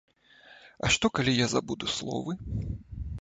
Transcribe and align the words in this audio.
А 0.87 0.89
што, 0.95 1.05
калі 1.19 1.35
я 1.39 1.47
забуду 1.53 1.85
словы? 1.97 2.33